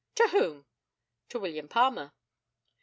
[0.15, 0.65] To whom?
[1.29, 2.13] To William Palmer.